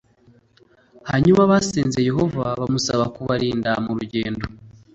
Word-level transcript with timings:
hanyuma 1.09 1.49
basenze 1.51 1.99
yehova 2.09 2.43
bamusaba 2.59 3.03
kubarinda 3.15 3.71
mu 3.85 3.91
rugendo 3.97 4.45